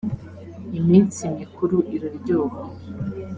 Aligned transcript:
iminsi 0.79 1.21
mikuru 1.37 1.77
iraryoha. 1.95 2.59